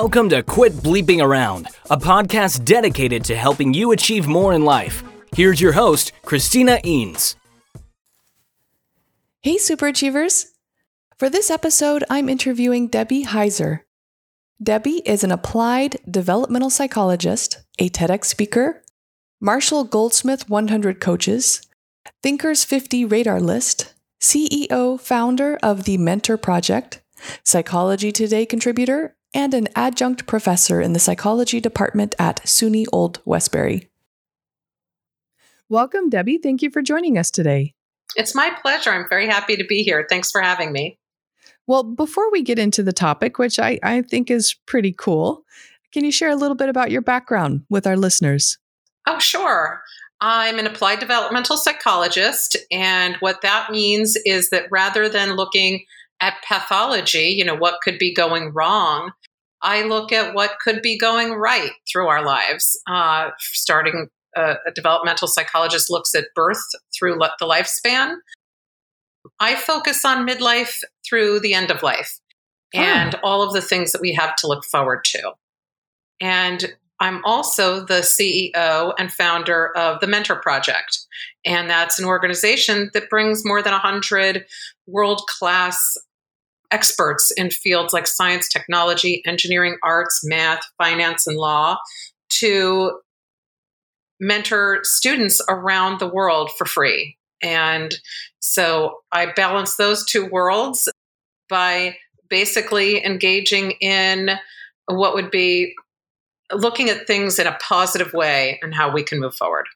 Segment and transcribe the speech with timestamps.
[0.00, 5.02] Welcome to Quit Bleeping Around, a podcast dedicated to helping you achieve more in life.
[5.34, 7.34] Here's your host, Christina Eanes.
[9.40, 10.48] Hey, superachievers!
[11.16, 13.84] For this episode, I'm interviewing Debbie Heiser.
[14.62, 18.82] Debbie is an applied developmental psychologist, a TEDx speaker,
[19.40, 21.62] Marshall Goldsmith 100 Coaches,
[22.22, 27.00] Thinkers 50 Radar List, CEO, founder of the Mentor Project,
[27.44, 33.90] Psychology Today contributor, and an adjunct professor in the psychology department at SUNY Old Westbury.
[35.68, 36.38] Welcome, Debbie.
[36.38, 37.74] Thank you for joining us today.
[38.16, 38.90] It's my pleasure.
[38.90, 40.06] I'm very happy to be here.
[40.08, 40.98] Thanks for having me.
[41.66, 45.44] Well, before we get into the topic, which I, I think is pretty cool,
[45.92, 48.56] can you share a little bit about your background with our listeners?
[49.06, 49.82] Oh, sure.
[50.22, 52.56] I'm an applied developmental psychologist.
[52.72, 55.84] And what that means is that rather than looking
[56.20, 59.12] at pathology, you know, what could be going wrong,
[59.66, 62.80] I look at what could be going right through our lives.
[62.88, 66.62] Uh, starting uh, a developmental psychologist looks at birth
[66.96, 68.14] through le- the lifespan.
[69.40, 72.20] I focus on midlife through the end of life
[72.72, 75.32] and all of the things that we have to look forward to.
[76.20, 81.00] And I'm also the CEO and founder of the Mentor Project.
[81.44, 84.46] And that's an organization that brings more than 100
[84.86, 85.96] world class
[86.70, 91.76] experts in fields like science, technology, engineering, arts, math, finance, and law
[92.28, 92.98] to
[94.20, 97.16] mentor students around the world for free.
[97.42, 97.94] And
[98.40, 100.88] so I balance those two worlds
[101.48, 101.96] by
[102.28, 104.30] basically engaging in
[104.86, 105.74] what would be
[106.52, 109.66] looking at things in a positive way and how we can move forward.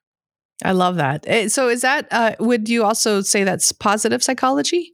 [0.65, 1.25] I love that.
[1.27, 4.93] Eh, so, is that, uh, would you also say that's positive psychology?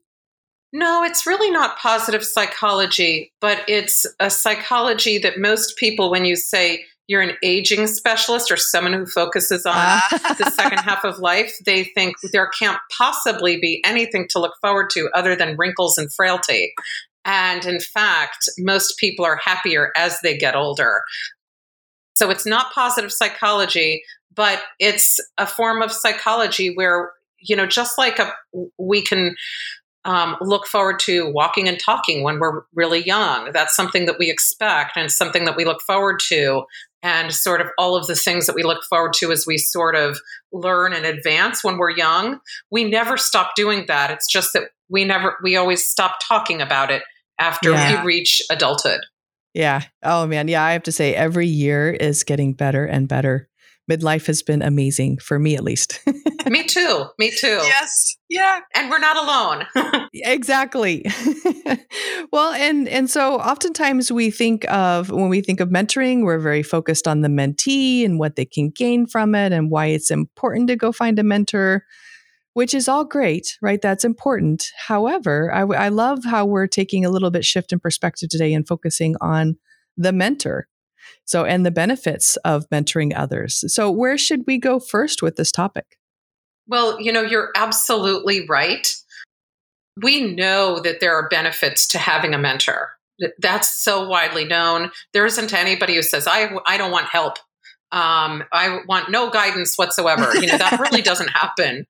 [0.72, 6.36] No, it's really not positive psychology, but it's a psychology that most people, when you
[6.36, 10.34] say you're an aging specialist or someone who focuses on ah.
[10.38, 14.90] the second half of life, they think there can't possibly be anything to look forward
[14.90, 16.74] to other than wrinkles and frailty.
[17.24, 21.02] And in fact, most people are happier as they get older.
[22.14, 24.02] So it's not positive psychology,
[24.34, 28.32] but it's a form of psychology where, you know, just like a,
[28.78, 29.36] we can
[30.06, 33.50] um, look forward to walking and talking when we're really young.
[33.52, 36.64] That's something that we expect and something that we look forward to.
[37.02, 39.94] And sort of all of the things that we look forward to as we sort
[39.94, 40.18] of
[40.52, 42.40] learn and advance when we're young.
[42.70, 44.10] We never stop doing that.
[44.10, 47.02] It's just that we never, we always stop talking about it
[47.38, 48.00] after yeah.
[48.00, 49.00] we reach adulthood.
[49.54, 49.82] Yeah.
[50.02, 50.48] Oh, man.
[50.48, 50.64] Yeah.
[50.64, 53.48] I have to say, every year is getting better and better
[53.90, 56.00] midlife has been amazing for me at least.
[56.46, 57.04] me too.
[57.18, 57.60] Me too.
[57.62, 58.16] Yes.
[58.28, 58.60] Yeah.
[58.74, 60.08] And we're not alone.
[60.14, 61.06] exactly.
[62.32, 66.62] well, and and so oftentimes we think of when we think of mentoring, we're very
[66.62, 70.68] focused on the mentee and what they can gain from it and why it's important
[70.68, 71.84] to go find a mentor.
[72.54, 73.82] Which is all great, right?
[73.82, 74.68] That's important.
[74.78, 78.66] However, I, I love how we're taking a little bit shift in perspective today and
[78.66, 79.58] focusing on
[79.98, 80.66] the mentor
[81.26, 83.64] so, and the benefits of mentoring others.
[83.72, 85.98] So, where should we go first with this topic?
[86.68, 88.94] Well, you know, you're absolutely right.
[90.02, 92.92] We know that there are benefits to having a mentor.
[93.38, 94.90] That's so widely known.
[95.12, 97.38] There isn't anybody who says, I, I don't want help.
[97.92, 100.34] Um, I want no guidance whatsoever.
[100.34, 101.86] You know, that really doesn't happen.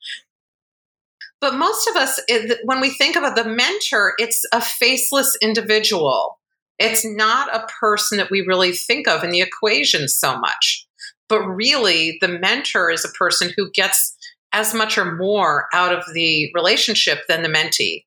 [1.40, 2.20] But most of us,
[2.64, 6.35] when we think about the mentor, it's a faceless individual.
[6.78, 10.86] It's not a person that we really think of in the equation so much.
[11.28, 14.16] But really, the mentor is a person who gets
[14.52, 18.04] as much or more out of the relationship than the mentee.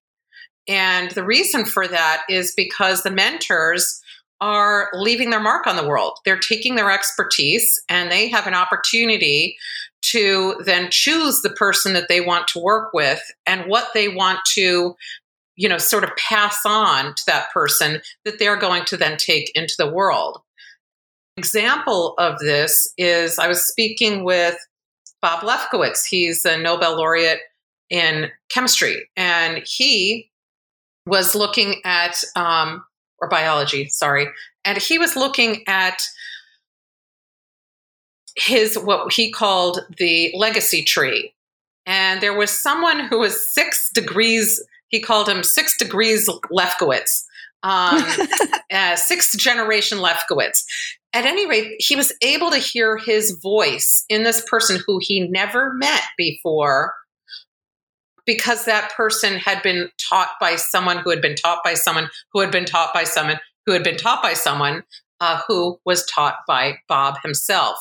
[0.68, 4.02] And the reason for that is because the mentors
[4.42, 6.18] are leaving their mark on the world.
[6.24, 9.58] They're taking their expertise and they have an opportunity
[10.02, 14.40] to then choose the person that they want to work with and what they want
[14.54, 14.96] to
[15.60, 19.52] you know, sort of pass on to that person that they're going to then take
[19.56, 20.42] into the world.
[21.36, 24.58] Example of this is I was speaking with
[25.22, 26.06] Bob Lefkowitz.
[26.06, 27.42] He's a Nobel laureate
[27.90, 30.32] in chemistry, and he
[31.06, 32.86] was looking at, um,
[33.20, 34.30] or biology, sorry,
[34.64, 36.02] and he was looking at
[38.38, 41.34] his what he called the legacy tree.
[41.86, 47.24] And there was someone who was six degrees he called him Six Degrees Lefkowitz,
[47.64, 48.04] um,
[48.74, 50.64] uh, sixth generation Lefkowitz.
[51.14, 55.28] At any rate, he was able to hear his voice in this person who he
[55.28, 56.94] never met before
[58.26, 62.42] because that person had been taught by someone who had been taught by someone who
[62.42, 64.84] had been taught by someone who had been taught by someone
[65.20, 67.78] uh, who was taught by Bob himself.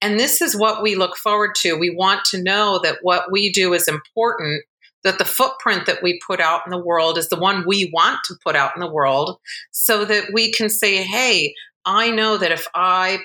[0.00, 1.74] And this is what we look forward to.
[1.74, 4.62] We want to know that what we do is important,
[5.04, 8.18] that the footprint that we put out in the world is the one we want
[8.26, 9.38] to put out in the world,
[9.70, 11.54] so that we can say, hey,
[11.84, 13.20] I know that if I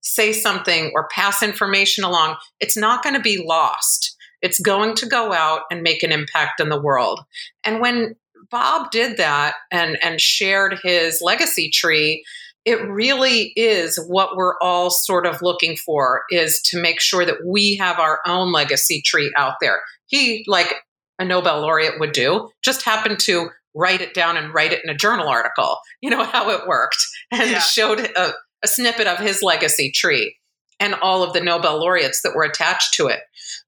[0.00, 4.16] say something or pass information along, it's not going to be lost.
[4.40, 7.20] It's going to go out and make an impact in the world.
[7.62, 8.16] And when
[8.50, 12.24] Bob did that and, and shared his legacy tree,
[12.64, 17.46] it really is what we're all sort of looking for is to make sure that
[17.46, 19.80] we have our own legacy tree out there.
[20.06, 20.74] He, like
[21.22, 24.90] a Nobel laureate would do, just happened to write it down and write it in
[24.90, 27.60] a journal article, you know, how it worked, and yeah.
[27.60, 28.32] showed a,
[28.62, 30.36] a snippet of his legacy tree
[30.80, 33.20] and all of the Nobel laureates that were attached to it.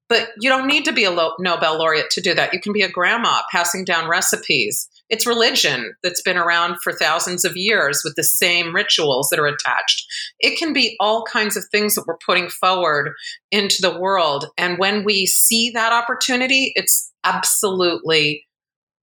[0.07, 2.53] But you don't need to be a Nobel laureate to do that.
[2.53, 4.87] You can be a grandma passing down recipes.
[5.09, 9.47] It's religion that's been around for thousands of years with the same rituals that are
[9.47, 10.05] attached.
[10.39, 13.13] It can be all kinds of things that we're putting forward
[13.49, 14.47] into the world.
[14.57, 18.45] And when we see that opportunity, it's absolutely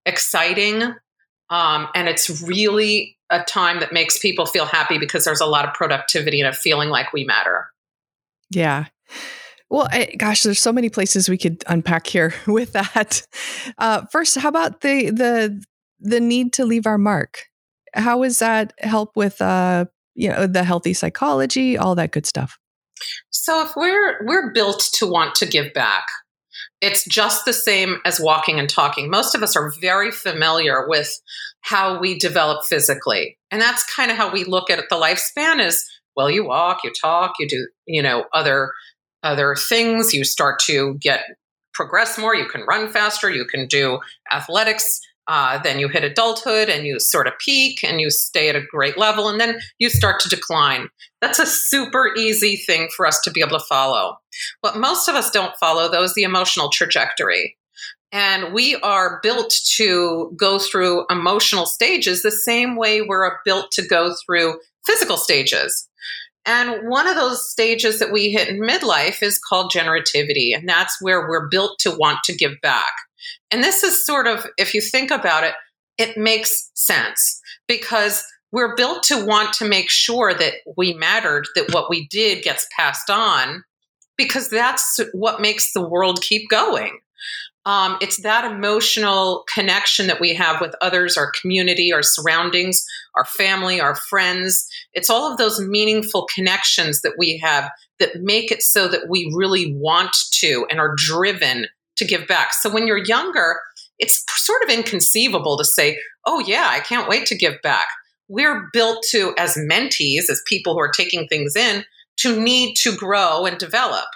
[0.06, 0.82] exciting.
[1.50, 5.66] Um, and it's really a time that makes people feel happy because there's a lot
[5.66, 7.66] of productivity and a feeling like we matter.
[8.50, 8.86] Yeah.
[9.68, 13.26] Well, I, gosh, there's so many places we could unpack here with that.
[13.78, 15.62] Uh, first, how about the the
[16.02, 17.44] the need to leave our mark.
[17.94, 22.58] How does that help with uh, you know the healthy psychology, all that good stuff?
[23.30, 26.06] So if we're we're built to want to give back,
[26.82, 29.08] it's just the same as walking and talking.
[29.08, 31.16] Most of us are very familiar with
[31.60, 33.38] how we develop physically.
[33.52, 36.92] And that's kind of how we look at the lifespan is well, you walk, you
[37.00, 38.72] talk, you do, you know, other
[39.22, 41.24] other things, you start to get
[41.72, 44.00] progress more, you can run faster, you can do
[44.30, 48.56] athletics uh, then you hit adulthood and you sort of peak and you stay at
[48.56, 50.88] a great level and then you start to decline.
[51.20, 54.16] That's a super easy thing for us to be able to follow.
[54.62, 57.56] What most of us don't follow, though, is the emotional trajectory.
[58.10, 63.86] And we are built to go through emotional stages the same way we're built to
[63.86, 65.88] go through physical stages.
[66.44, 70.54] And one of those stages that we hit in midlife is called generativity.
[70.54, 72.90] And that's where we're built to want to give back.
[73.50, 75.54] And this is sort of, if you think about it,
[75.98, 81.72] it makes sense because we're built to want to make sure that we mattered, that
[81.72, 83.64] what we did gets passed on,
[84.16, 86.98] because that's what makes the world keep going.
[87.64, 92.84] Um, it's that emotional connection that we have with others, our community, our surroundings,
[93.16, 94.66] our family, our friends.
[94.92, 97.70] It's all of those meaningful connections that we have
[98.00, 101.66] that make it so that we really want to and are driven
[102.02, 102.52] to give back.
[102.52, 103.60] So when you're younger,
[103.98, 107.86] it's sort of inconceivable to say, oh, yeah, I can't wait to give back.
[108.28, 111.84] We're built to, as mentees, as people who are taking things in,
[112.18, 114.06] to need to grow and develop.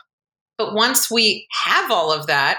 [0.59, 2.59] But once we have all of that,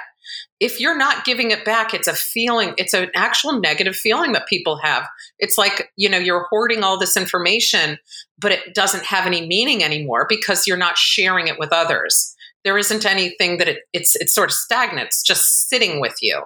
[0.59, 4.47] if you're not giving it back, it's a feeling, it's an actual negative feeling that
[4.47, 5.07] people have.
[5.39, 7.97] It's like, you know, you're hoarding all this information,
[8.39, 12.35] but it doesn't have any meaning anymore because you're not sharing it with others
[12.67, 16.43] there isn't anything that it, it's it's sort of stagnant it's just sitting with you.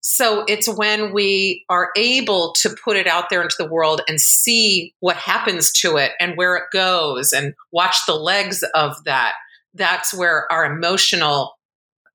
[0.00, 4.20] So it's when we are able to put it out there into the world and
[4.20, 9.34] see what happens to it and where it goes and watch the legs of that
[9.74, 11.52] that's where our emotional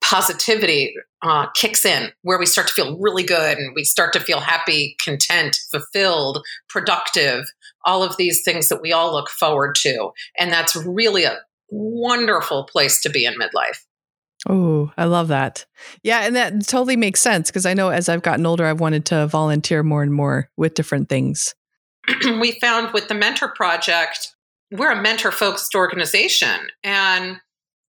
[0.04, 4.20] positivity uh, kicks in where we start to feel really good and we start to
[4.20, 7.46] feel happy content fulfilled productive
[7.86, 10.12] all of these things that we all look forward to.
[10.38, 11.40] And that's really a
[11.72, 13.80] wonderful place to be in midlife.
[14.50, 15.66] Oh, I love that.
[16.04, 19.06] Yeah, and that totally makes sense because I know as I've gotten older, I've wanted
[19.08, 21.54] to volunteer more and more with different things.
[22.40, 24.36] we found with the Mentor Project,
[24.72, 26.70] we're a mentor focused organization.
[26.84, 27.38] And,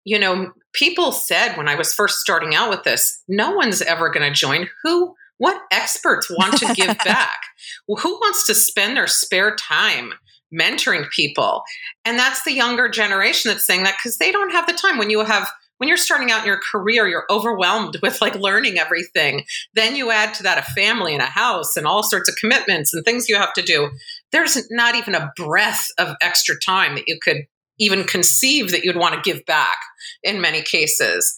[0.04, 4.11] you know, people said when I was first starting out with this, no one's ever
[4.11, 4.68] going to join.
[4.85, 7.40] Who, what experts want to give back?
[7.88, 10.12] Well, who wants to spend their spare time
[10.53, 11.62] mentoring people.
[12.05, 14.99] And that's the younger generation that's saying that because they don't have the time.
[14.99, 18.79] When you have when you're starting out in your career, you're overwhelmed with like learning
[18.79, 19.45] everything.
[19.75, 22.95] Then you add to that a family and a house and all sorts of commitments
[22.95, 23.91] and things you have to do.
[24.33, 27.47] There's not even a breath of extra time that you could
[27.79, 29.76] even conceive that you'd want to give back
[30.23, 31.37] in many cases.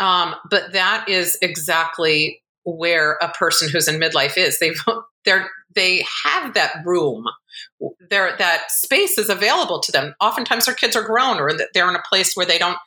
[0.00, 4.58] Um, but that is exactly where a person who's in midlife is.
[4.58, 4.80] They've
[5.24, 7.24] they're they have that room
[8.10, 10.14] there that space is available to them.
[10.20, 12.78] Oftentimes their kids are grown or they're in a place where they don't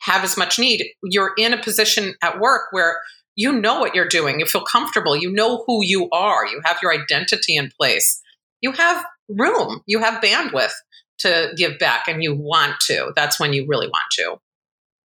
[0.00, 0.84] have as much need.
[1.02, 2.98] You're in a position at work where
[3.36, 4.40] you know what you're doing.
[4.40, 5.16] You feel comfortable.
[5.16, 6.46] You know who you are.
[6.46, 8.20] You have your identity in place.
[8.60, 9.82] You have room.
[9.86, 10.72] You have bandwidth
[11.18, 14.36] to give back and you want to, that's when you really want to.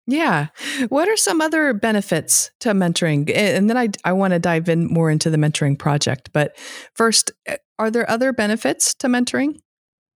[0.09, 0.47] Yeah.
[0.89, 3.31] What are some other benefits to mentoring?
[3.33, 6.31] And then I, I want to dive in more into the mentoring project.
[6.33, 6.57] But
[6.95, 9.59] first, eh, are there other benefits to mentoring?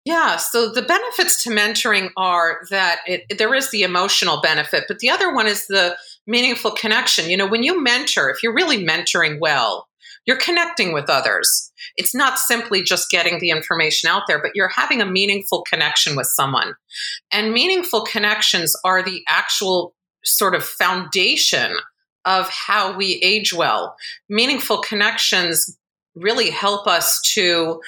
[0.04, 5.00] Yeah, so the benefits to mentoring are that it, there is the emotional benefit, but
[5.00, 5.96] the other one is the
[6.26, 7.30] meaningful connection.
[7.30, 9.88] You know, when you mentor, if you're really mentoring well,
[10.26, 11.72] you're connecting with others.
[11.96, 16.16] It's not simply just getting the information out there, but you're having a meaningful connection
[16.16, 16.74] with someone.
[17.32, 21.76] And meaningful connections are the actual sort of foundation
[22.26, 23.96] of how we age well.
[24.30, 25.78] Meaningful connections
[26.16, 27.82] really help us to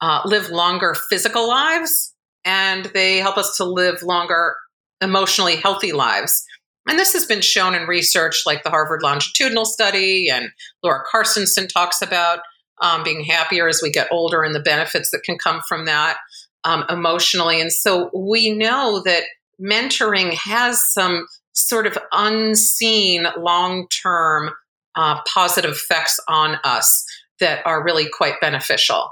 [0.00, 4.56] uh, live longer physical lives and they help us to live longer
[5.00, 6.44] emotionally healthy lives.
[6.88, 10.50] And this has been shown in research like the Harvard Longitudinal Study, and
[10.82, 12.40] Laura Carstensen talks about
[12.80, 16.18] um, being happier as we get older and the benefits that can come from that
[16.64, 17.60] um, emotionally.
[17.60, 19.24] And so we know that
[19.60, 24.50] mentoring has some sort of unseen long term
[24.96, 27.04] uh, positive effects on us
[27.40, 29.10] that are really quite beneficial.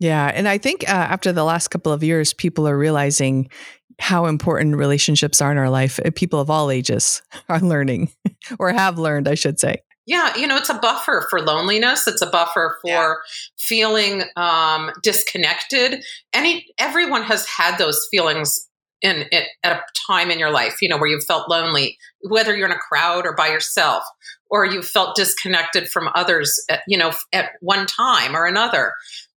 [0.00, 0.30] Yeah.
[0.34, 3.48] And I think uh, after the last couple of years, people are realizing
[3.98, 5.98] how important relationships are in our life.
[6.04, 8.10] Uh, people of all ages are learning
[8.58, 9.76] or have learned, I should say.
[10.06, 12.06] Yeah, you know, it's a buffer for loneliness.
[12.06, 13.14] It's a buffer for yeah.
[13.56, 16.04] feeling um, disconnected.
[16.34, 18.68] Any everyone has had those feelings
[19.00, 22.54] in, in, at a time in your life, you know, where you've felt lonely, whether
[22.54, 24.04] you're in a crowd or by yourself,
[24.50, 28.92] or you felt disconnected from others, at, you know, at one time or another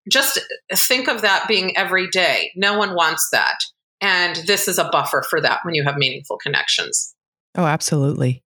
[0.10, 0.40] just
[0.74, 2.52] think of that being every day.
[2.56, 3.58] No one wants that.
[4.06, 7.16] And this is a buffer for that when you have meaningful connections.
[7.58, 8.44] Oh, absolutely.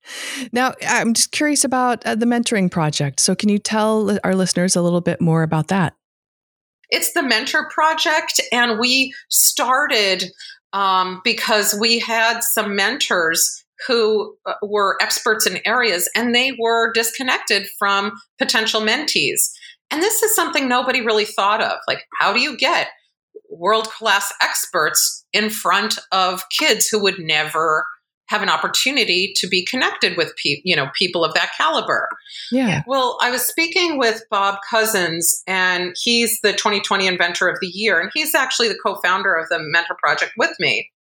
[0.53, 3.19] Now, I'm just curious about uh, the mentoring project.
[3.19, 5.95] So, can you tell our listeners a little bit more about that?
[6.89, 10.31] It's the Mentor Project, and we started
[10.71, 16.93] um, because we had some mentors who uh, were experts in areas and they were
[16.93, 19.49] disconnected from potential mentees.
[19.91, 21.79] And this is something nobody really thought of.
[21.87, 22.87] Like, how do you get
[23.49, 27.85] world class experts in front of kids who would never
[28.29, 32.07] have an opportunity to be connected with pe- you know people of that caliber.
[32.51, 32.83] Yeah.
[32.85, 37.99] Well, I was speaking with Bob Cousins and he's the 2020 inventor of the year
[37.99, 40.91] and he's actually the co-founder of the Mentor Project with me.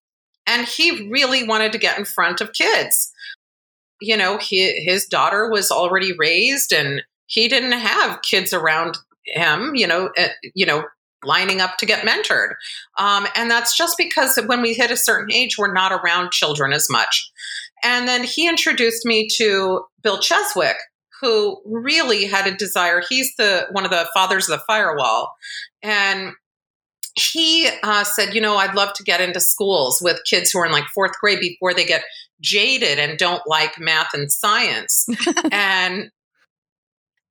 [0.46, 3.12] And he really wanted to get in front of kids.
[4.00, 9.74] You know, he, his daughter was already raised and he didn't have kids around him,
[9.74, 10.84] you know, uh, you know,
[11.24, 12.54] lining up to get mentored.
[12.98, 16.72] Um, and that's just because when we hit a certain age, we're not around children
[16.72, 17.30] as much.
[17.82, 20.76] And then he introduced me to Bill Cheswick,
[21.20, 23.02] who really had a desire.
[23.08, 25.32] He's the one of the fathers of the firewall,
[25.82, 26.32] and
[27.14, 30.66] he uh, said, "You know, I'd love to get into schools with kids who are
[30.66, 32.04] in like fourth grade before they get
[32.40, 35.06] jaded and don't like math and science."
[35.52, 36.10] and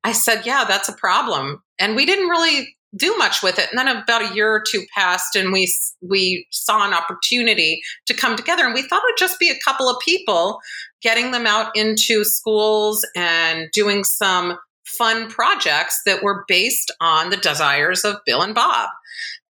[0.04, 1.62] I said, Yeah, that's a problem.
[1.78, 3.68] And we didn't really do much with it.
[3.70, 8.14] And then about a year or two passed and we we saw an opportunity to
[8.14, 10.60] come together and we thought it would just be a couple of people
[11.02, 17.36] getting them out into schools and doing some fun projects that were based on the
[17.36, 18.88] desires of Bill and Bob.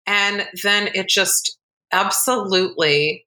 [0.06, 1.58] And then it just
[1.92, 3.26] absolutely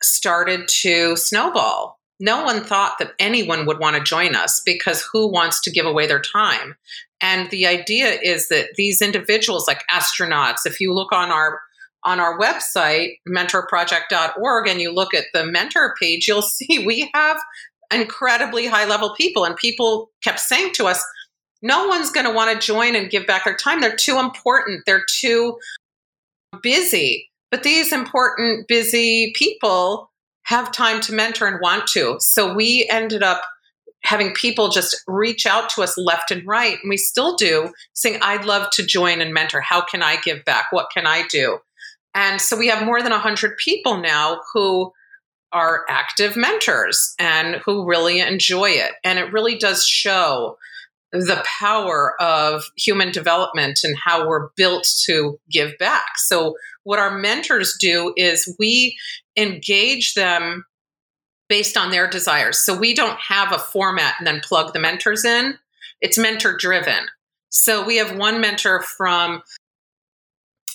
[0.00, 5.30] started to snowball no one thought that anyone would want to join us because who
[5.30, 6.76] wants to give away their time?
[7.20, 11.60] And the idea is that these individuals, like astronauts, if you look on our
[12.04, 17.38] on our website, mentorproject.org, and you look at the mentor page, you'll see we have
[17.92, 19.44] incredibly high level people.
[19.44, 21.04] And people kept saying to us,
[21.62, 23.80] no one's going to want to join and give back their time.
[23.80, 24.82] They're too important.
[24.86, 25.58] They're too
[26.62, 27.30] busy.
[27.50, 30.10] But these important, busy people
[30.44, 32.16] have time to mentor and want to.
[32.20, 33.42] So we ended up
[34.04, 38.18] having people just reach out to us left and right, and we still do, saying,
[38.22, 39.60] I'd love to join and mentor.
[39.60, 40.66] How can I give back?
[40.70, 41.58] What can I do?
[42.14, 44.92] And so we have more than 100 people now who
[45.52, 48.92] are active mentors and who really enjoy it.
[49.04, 50.58] And it really does show
[51.10, 56.18] the power of human development and how we're built to give back.
[56.18, 58.98] So, what our mentors do is we
[59.36, 60.64] engage them
[61.48, 62.58] based on their desires.
[62.58, 65.58] So we don't have a format and then plug the mentors in.
[66.00, 67.06] It's mentor driven.
[67.50, 69.42] So we have one mentor from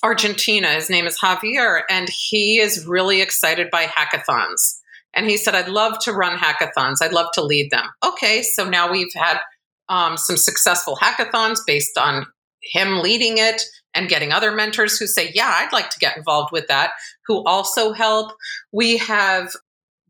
[0.01, 0.73] Argentina.
[0.73, 4.79] His name is Javier, and he is really excited by hackathons.
[5.13, 6.97] And he said, I'd love to run hackathons.
[7.01, 7.85] I'd love to lead them.
[8.03, 9.39] Okay, so now we've had
[9.87, 12.25] um, some successful hackathons based on
[12.61, 13.61] him leading it
[13.93, 16.91] and getting other mentors who say, Yeah, I'd like to get involved with that,
[17.27, 18.31] who also help.
[18.71, 19.53] We have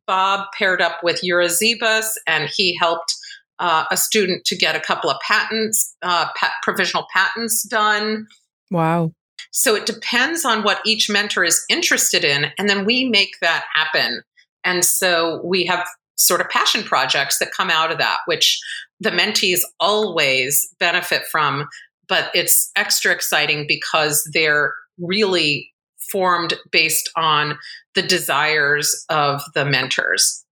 [0.08, 3.16] Bob paired up with Eurazebus, and he helped
[3.60, 8.28] uh, a student to get a couple of patents, uh, pat- provisional patents done.
[8.72, 9.12] Wow.
[9.52, 13.66] So it depends on what each mentor is interested in, and then we make that
[13.74, 14.22] happen.
[14.64, 18.60] And so we have sort of passion projects that come out of that, which
[19.00, 21.68] the mentees always benefit from,
[22.08, 25.73] but it's extra exciting because they're really
[26.14, 27.58] formed based on
[27.96, 30.46] the desires of the mentors.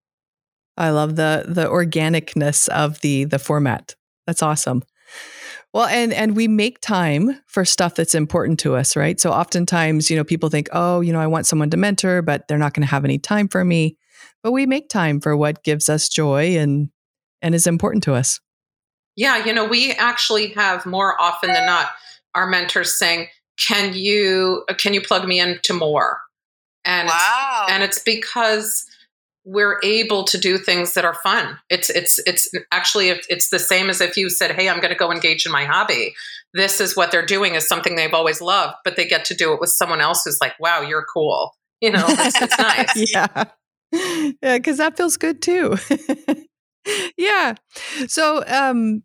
[0.75, 3.95] I love the the organicness of the the format.
[4.25, 4.83] That's awesome.
[5.73, 9.19] Well, and and we make time for stuff that's important to us, right?
[9.19, 12.47] So oftentimes, you know, people think, "Oh, you know, I want someone to mentor, but
[12.47, 13.95] they're not going to have any time for me."
[14.43, 16.89] But we make time for what gives us joy and
[17.41, 18.39] and is important to us.
[19.15, 21.89] Yeah, you know, we actually have more often than not
[22.33, 23.27] our mentors saying,
[23.65, 26.21] "Can you can you plug me into more?"
[26.83, 27.63] And wow.
[27.63, 28.85] it's, and it's because
[29.43, 31.57] we're able to do things that are fun.
[31.69, 34.97] It's it's it's actually it's the same as if you said, "Hey, I'm going to
[34.97, 36.13] go engage in my hobby."
[36.53, 39.53] This is what they're doing is something they've always loved, but they get to do
[39.53, 43.11] it with someone else who's like, "Wow, you're cool." You know, it's, it's nice.
[43.11, 43.45] yeah,
[44.41, 45.77] yeah, because that feels good too.
[47.17, 47.55] yeah.
[48.07, 49.03] So, um,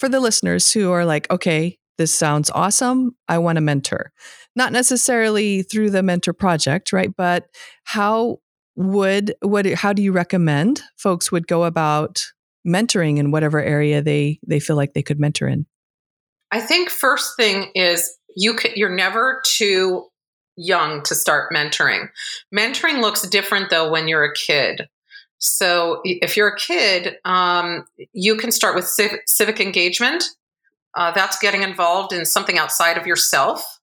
[0.00, 3.16] for the listeners who are like, "Okay, this sounds awesome.
[3.28, 4.12] I want to mentor."
[4.54, 7.10] Not necessarily through the mentor project, right?
[7.16, 7.46] But
[7.84, 8.38] how
[8.76, 12.22] would what how do you recommend folks would go about
[12.66, 15.66] mentoring in whatever area they they feel like they could mentor in
[16.50, 20.06] i think first thing is you could, you're never too
[20.56, 22.08] young to start mentoring
[22.54, 24.88] mentoring looks different though when you're a kid
[25.38, 30.24] so if you're a kid um, you can start with civ- civic engagement
[30.94, 33.80] uh, that's getting involved in something outside of yourself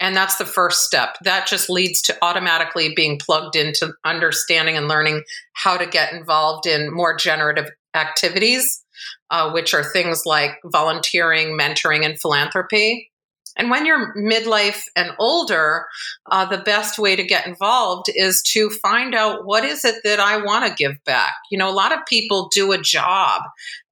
[0.00, 1.16] and that's the first step.
[1.24, 6.66] That just leads to automatically being plugged into understanding and learning how to get involved
[6.66, 8.84] in more generative activities,
[9.30, 13.10] uh, which are things like volunteering, mentoring, and philanthropy.
[13.56, 15.86] And when you're midlife and older,
[16.30, 20.20] uh, the best way to get involved is to find out what is it that
[20.20, 21.34] I want to give back.
[21.50, 23.42] You know, a lot of people do a job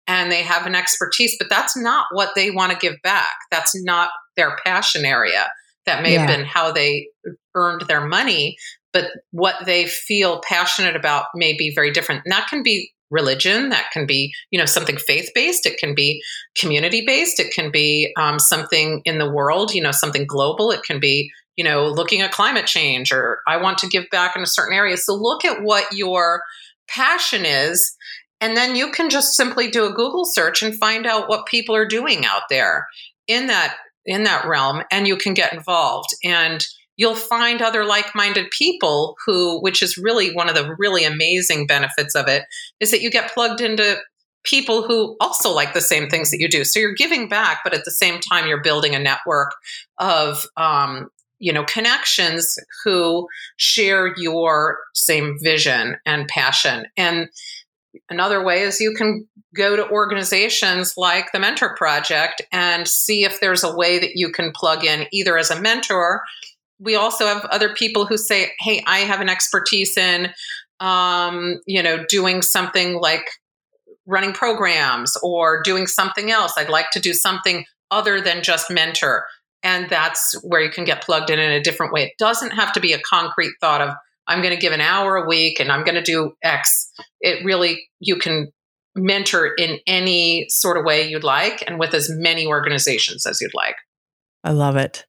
[0.06, 3.34] and they have an expertise, but that's not what they want to give back.
[3.50, 5.50] That's not their passion area.
[5.86, 6.20] That may yeah.
[6.20, 7.08] have been how they
[7.54, 8.56] earned their money,
[8.92, 12.22] but what they feel passionate about may be very different.
[12.24, 15.94] And that can be religion, that can be, you know, something faith based, it can
[15.94, 16.22] be
[16.58, 20.82] community based, it can be um, something in the world, you know, something global, it
[20.82, 24.42] can be, you know, looking at climate change or I want to give back in
[24.42, 24.96] a certain area.
[24.96, 26.42] So look at what your
[26.88, 27.96] passion is.
[28.40, 31.74] And then you can just simply do a Google search and find out what people
[31.74, 32.86] are doing out there
[33.26, 36.10] in that in that realm and you can get involved.
[36.22, 36.64] And
[36.96, 42.14] you'll find other like-minded people who which is really one of the really amazing benefits
[42.14, 42.44] of it
[42.80, 43.98] is that you get plugged into
[44.44, 46.62] people who also like the same things that you do.
[46.62, 49.54] So you're giving back but at the same time you're building a network
[49.98, 56.86] of um, you know connections who share your same vision and passion.
[56.96, 57.28] And
[58.10, 63.40] Another way is you can go to organizations like the Mentor Project and see if
[63.40, 66.22] there's a way that you can plug in either as a mentor.
[66.78, 70.32] We also have other people who say, "Hey, I have an expertise in,
[70.80, 73.26] um, you know, doing something like
[74.06, 76.52] running programs or doing something else.
[76.56, 79.26] I'd like to do something other than just mentor."
[79.62, 82.04] And that's where you can get plugged in in a different way.
[82.04, 83.94] It doesn't have to be a concrete thought of,
[84.28, 86.90] I'm going to give an hour a week and I'm going to do X.
[87.20, 88.52] It really, you can
[88.94, 93.54] mentor in any sort of way you'd like and with as many organizations as you'd
[93.54, 93.76] like.
[94.42, 95.04] I love it.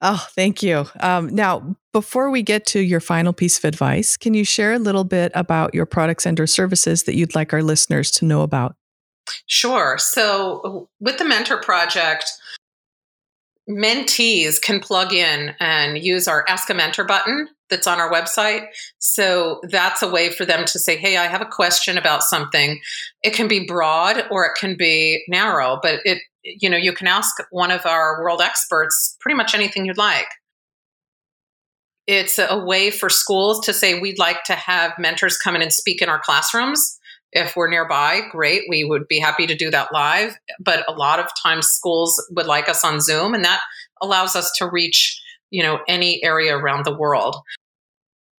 [0.00, 0.86] Oh, thank you.
[1.00, 4.78] Um, now, before we get to your final piece of advice, can you share a
[4.78, 8.42] little bit about your products and or services that you'd like our listeners to know
[8.42, 8.76] about?
[9.46, 9.98] Sure.
[9.98, 12.30] So, with the Mentor Project,
[13.68, 18.66] mentees can plug in and use our Ask a Mentor button that's on our website.
[18.98, 22.80] So that's a way for them to say, Hey, I have a question about something.
[23.22, 27.06] It can be broad or it can be narrow, but it, you know, you can
[27.06, 30.28] ask one of our world experts pretty much anything you'd like.
[32.06, 35.72] It's a way for schools to say, We'd like to have mentors come in and
[35.72, 36.98] speak in our classrooms.
[37.32, 38.62] If we're nearby, great.
[38.70, 40.38] We would be happy to do that live.
[40.58, 43.60] But a lot of times schools would like us on Zoom, and that
[44.00, 47.36] allows us to reach you know any area around the world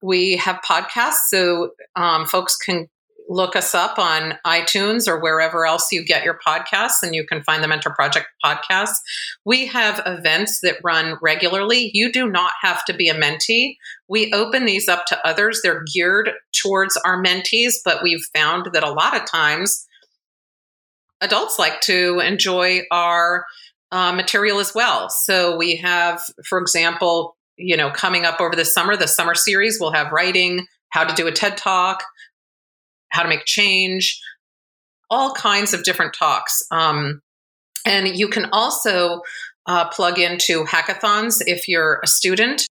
[0.02, 2.88] we have podcasts so um, folks can
[3.30, 7.44] look us up on iTunes or wherever else you get your podcasts, and you can
[7.44, 8.96] find the Mentor Project podcast.
[9.46, 11.92] We have events that run regularly.
[11.94, 13.76] You do not have to be a mentee.
[14.10, 15.62] We open these up to others.
[15.64, 19.86] They're geared towards our mentees, but we've found that a lot of times
[21.22, 23.46] adults like to enjoy our
[23.92, 25.10] uh, material as well.
[25.10, 29.78] So we have, for example, you know, coming up over the summer, the summer series,
[29.80, 32.04] we'll have writing, how to do a TED talk,
[33.10, 34.20] how to make change,
[35.10, 36.62] all kinds of different talks.
[36.72, 37.22] Um,
[37.86, 39.22] and you can also
[39.66, 42.68] uh, plug into hackathons if you're a student.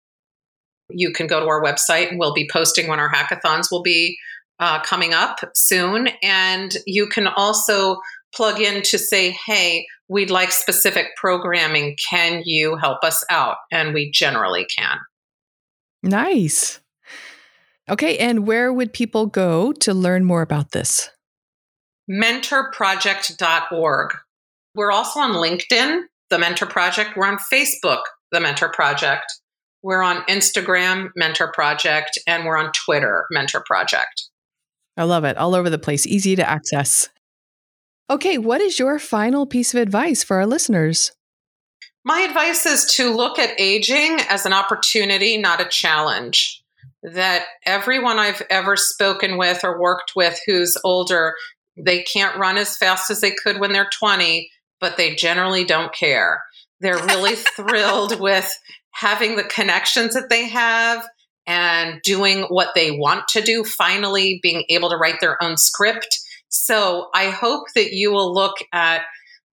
[0.90, 4.16] You can go to our website and we'll be posting when our hackathons will be
[4.58, 6.08] uh, coming up soon.
[6.22, 7.98] And you can also
[8.34, 11.96] plug in to say, hey, we'd like specific programming.
[12.10, 13.56] Can you help us out?
[13.70, 14.98] And we generally can.
[16.02, 16.80] Nice.
[17.88, 21.10] Okay, and where would people go to learn more about this?
[22.10, 24.10] Mentorproject.org.
[24.74, 27.16] We're also on LinkedIn, The Mentor Project.
[27.16, 29.24] We're on Facebook, The Mentor Project.
[29.82, 34.28] We're on Instagram, Mentor Project, and we're on Twitter, Mentor Project.
[34.96, 35.36] I love it.
[35.36, 37.08] All over the place, easy to access.
[38.10, 41.12] Okay, what is your final piece of advice for our listeners?
[42.04, 46.62] My advice is to look at aging as an opportunity, not a challenge
[47.02, 51.34] that everyone I've ever spoken with or worked with who's older,
[51.76, 55.92] they can't run as fast as they could when they're 20, but they generally don't
[55.92, 56.42] care.
[56.80, 58.52] They're really thrilled with
[58.90, 61.06] having the connections that they have
[61.46, 66.18] and doing what they want to do, finally being able to write their own script.
[66.48, 69.02] So I hope that you will look at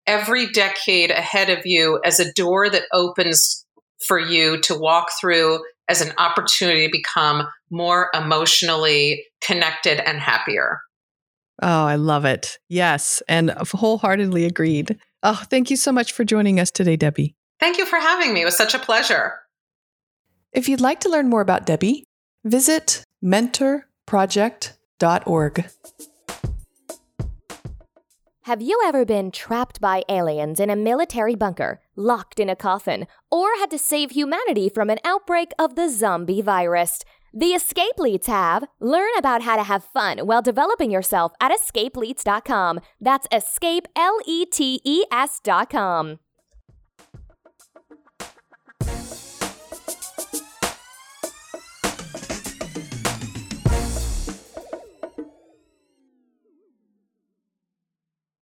[0.07, 3.65] every decade ahead of you as a door that opens
[3.99, 10.79] for you to walk through as an opportunity to become more emotionally connected and happier.
[11.61, 12.57] Oh, I love it.
[12.67, 13.23] Yes.
[13.27, 14.97] And wholeheartedly agreed.
[15.23, 17.35] Oh, thank you so much for joining us today, Debbie.
[17.59, 18.41] Thank you for having me.
[18.41, 19.33] It was such a pleasure.
[20.51, 22.05] If you'd like to learn more about Debbie,
[22.43, 25.65] visit mentorproject.org.
[28.45, 33.07] Have you ever been trapped by aliens in a military bunker, locked in a coffin,
[33.31, 37.03] or had to save humanity from an outbreak of the zombie virus?
[37.33, 38.65] The Escape Leets have.
[38.79, 42.81] Learn about how to have fun while developing yourself at escapeleets.com.
[43.01, 46.19] That's escape, L E T E S.com.